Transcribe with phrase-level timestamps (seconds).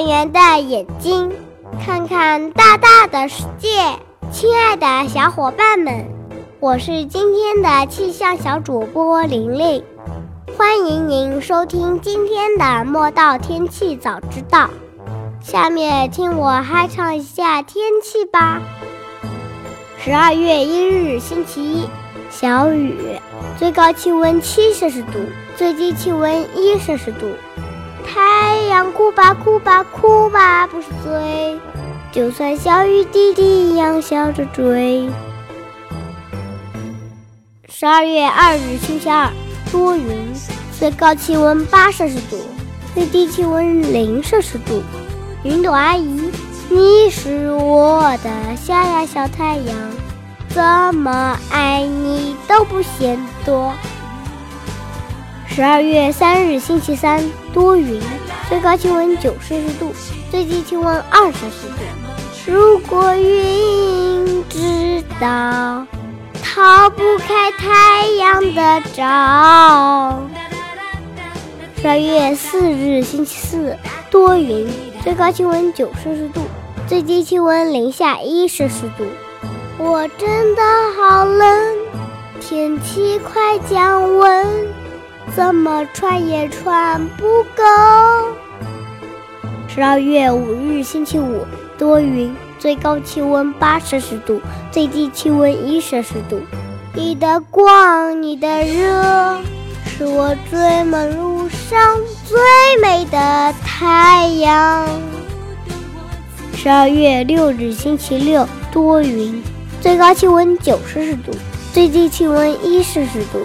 [0.00, 1.30] 圆圆的眼睛，
[1.84, 3.68] 看看大大的世界。
[4.32, 6.06] 亲爱的小伙伴们，
[6.58, 9.84] 我是今天的气象小主播玲玲，
[10.56, 14.70] 欢迎您收听今天的莫道天气早知道。
[15.42, 18.62] 下面听我嗨唱一下天气吧。
[19.98, 21.88] 十二月一日，星期一，
[22.30, 22.96] 小雨，
[23.58, 25.18] 最高气温七摄氏度，
[25.58, 27.26] 最低气温一摄氏度。
[28.00, 31.58] 太阳哭吧哭吧哭吧不是罪，
[32.12, 35.08] 就算小雨滴滴一样笑着追。
[37.68, 39.30] 十二月二日星期二，
[39.72, 40.32] 多云，
[40.78, 42.36] 最高气温八摄氏度，
[42.94, 44.82] 最低气温零摄氏度。
[45.42, 46.30] 云朵阿姨，
[46.68, 49.76] 你是我的小呀小太阳，
[50.50, 53.72] 怎么爱你都不嫌多。
[55.52, 58.00] 十二月三日星期三，多云，
[58.48, 59.92] 最高气温九摄氏度，
[60.30, 61.82] 最低气温二摄氏度。
[62.46, 65.84] 如果云知道
[66.40, 70.22] 逃不开太阳的照。
[71.82, 73.76] 十二月四日星期四，
[74.08, 74.68] 多云，
[75.02, 76.42] 最高气温九摄氏度，
[76.86, 79.04] 最低气温零下一摄氏度。
[79.78, 80.62] 我真的
[80.96, 81.76] 好冷，
[82.40, 84.46] 天气快降温。
[85.34, 87.62] 怎么穿也穿不够。
[89.68, 91.46] 十二月五日，星期五，
[91.78, 94.40] 多云，最高气温八摄氏度，
[94.72, 96.40] 最低气温一摄氏度。
[96.94, 99.40] 你的光，你的热，
[99.86, 102.38] 是我追梦路上最
[102.82, 104.88] 美的太阳。
[106.56, 109.40] 十二月六日，星期六，多云，
[109.80, 111.30] 最高气温九摄氏度，
[111.72, 113.38] 最低气温一摄氏度。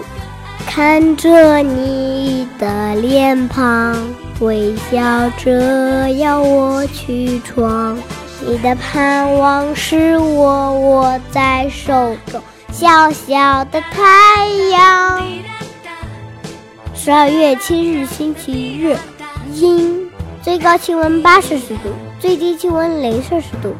[0.76, 3.96] 看着你的脸庞，
[4.40, 7.96] 微笑着要我去闯。
[8.46, 12.38] 你的盼望是我握在手中
[12.70, 15.22] 小小的太阳。
[16.94, 18.98] 十二月七日星期日，
[19.54, 20.10] 阴，
[20.42, 21.88] 最高气温八摄氏度，
[22.20, 23.74] 最低气温零摄氏度。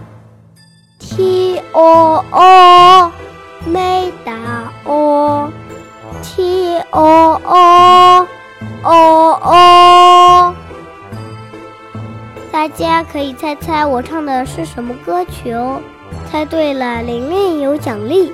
[0.98, 3.12] T O O，
[3.66, 4.32] 没打
[4.84, 5.52] O。
[6.22, 8.27] T O O
[8.82, 10.54] O O，
[12.50, 15.81] 大家可以猜猜我唱的是什么歌曲哦？
[16.31, 18.32] 猜对了，玲玲有奖励。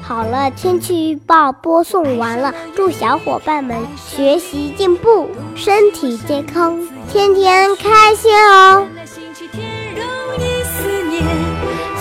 [0.00, 6.78] 好了，天气预报播送完了，祝小伙伴们学习进步，身体健康，
[7.10, 8.86] 天天开心哦！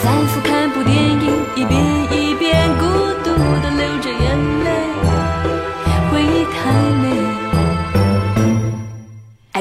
[0.04, 2.62] 反复看部电影一遍。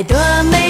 [0.05, 0.62] 的美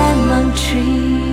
[0.00, 1.29] among tree.